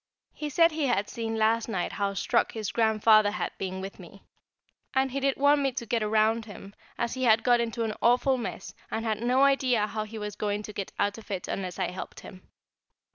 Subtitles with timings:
[0.33, 4.23] He said he had seen last night how struck his Grandfather had been with me,
[4.95, 7.93] and he did want me to get round him, as he had got into an
[8.01, 11.29] awful mess, and had not an idea how he was going to get out of
[11.29, 12.49] it, unless I helped him.